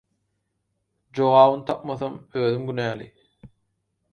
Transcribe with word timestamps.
Jogabyn 1.13 1.63
tapmasam 1.65 2.27
özüm 2.33 2.67
günäli. 2.67 3.15